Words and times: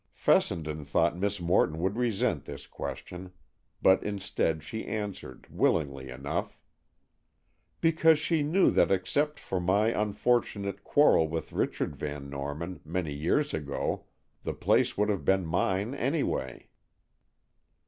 Fessenden 0.15 0.83
thought 0.83 1.15
Miss 1.15 1.39
Morton 1.39 1.77
would 1.77 1.95
resent 1.95 2.45
this 2.45 2.65
question, 2.65 3.33
but 3.83 4.01
instead 4.03 4.63
she 4.63 4.83
answered, 4.87 5.45
willingly 5.47 6.09
enough: 6.09 6.57
"Because 7.81 8.17
she 8.17 8.41
knew 8.41 8.71
that 8.71 8.89
except 8.91 9.39
for 9.39 9.59
my 9.59 9.89
unfortunate 9.89 10.83
quarrel 10.83 11.27
with 11.27 11.53
Richard 11.53 11.95
Van 11.95 12.31
Norman, 12.31 12.79
many 12.83 13.13
years 13.13 13.53
ago, 13.53 14.05
the 14.41 14.55
place 14.55 14.97
would 14.97 15.09
have 15.09 15.23
been 15.23 15.45
mine 15.45 15.93
any 15.93 16.23
way." 16.23 16.69